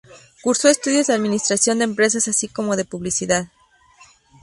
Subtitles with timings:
[0.41, 3.49] Cursó estudios de administración de empresas así como de publicidad.